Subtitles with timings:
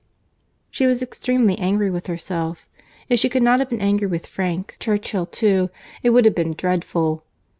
[0.71, 2.67] She was extremely angry with herself.
[3.07, 5.69] If she could not have been angry with Frank Churchill too,
[6.01, 7.23] it would have been dreadful.